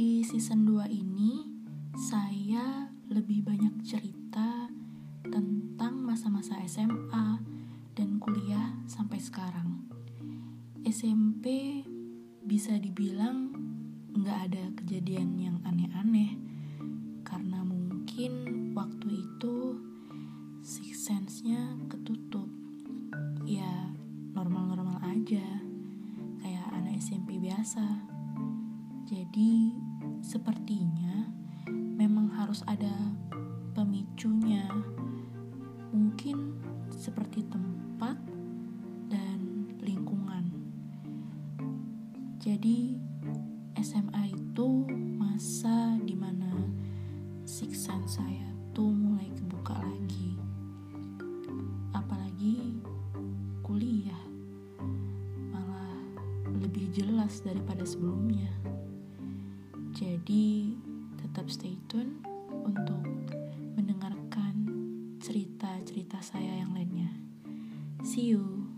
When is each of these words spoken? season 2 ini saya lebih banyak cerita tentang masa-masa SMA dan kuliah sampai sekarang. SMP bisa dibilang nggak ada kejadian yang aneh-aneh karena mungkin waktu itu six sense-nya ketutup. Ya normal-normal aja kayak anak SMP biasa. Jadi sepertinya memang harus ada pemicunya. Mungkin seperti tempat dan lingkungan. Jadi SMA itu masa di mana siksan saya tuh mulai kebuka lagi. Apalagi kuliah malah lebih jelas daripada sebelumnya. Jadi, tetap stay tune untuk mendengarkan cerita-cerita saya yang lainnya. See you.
season 0.00 0.64
2 0.64 0.88
ini 0.88 1.44
saya 1.92 2.88
lebih 3.12 3.44
banyak 3.44 3.84
cerita 3.84 4.72
tentang 5.28 6.00
masa-masa 6.00 6.56
SMA 6.64 7.36
dan 7.92 8.16
kuliah 8.16 8.80
sampai 8.88 9.20
sekarang. 9.20 9.84
SMP 10.88 11.84
bisa 12.48 12.80
dibilang 12.80 13.52
nggak 14.16 14.38
ada 14.48 14.64
kejadian 14.80 15.36
yang 15.36 15.60
aneh-aneh 15.68 16.32
karena 17.20 17.60
mungkin 17.60 18.32
waktu 18.72 19.20
itu 19.20 19.76
six 20.64 21.12
sense-nya 21.12 21.76
ketutup. 21.92 22.48
Ya 23.44 23.92
normal-normal 24.32 24.96
aja 25.04 25.44
kayak 26.40 26.66
anak 26.72 26.96
SMP 27.04 27.36
biasa. 27.36 27.84
Jadi 29.04 29.89
sepertinya 30.30 31.26
memang 31.74 32.30
harus 32.38 32.62
ada 32.70 32.94
pemicunya. 33.74 34.62
Mungkin 35.90 36.54
seperti 36.86 37.42
tempat 37.50 38.14
dan 39.10 39.66
lingkungan. 39.82 40.54
Jadi 42.38 42.94
SMA 43.82 44.30
itu 44.30 44.86
masa 45.18 45.98
di 45.98 46.14
mana 46.14 46.62
siksan 47.42 48.06
saya 48.06 48.54
tuh 48.70 48.86
mulai 48.86 49.26
kebuka 49.34 49.82
lagi. 49.82 50.38
Apalagi 51.90 52.78
kuliah 53.66 54.22
malah 55.50 55.98
lebih 56.62 56.86
jelas 56.94 57.42
daripada 57.42 57.82
sebelumnya. 57.82 58.54
Jadi, 60.00 60.80
tetap 61.20 61.52
stay 61.52 61.76
tune 61.84 62.24
untuk 62.64 63.04
mendengarkan 63.76 64.64
cerita-cerita 65.20 66.24
saya 66.24 66.64
yang 66.64 66.72
lainnya. 66.72 67.12
See 68.00 68.32
you. 68.32 68.69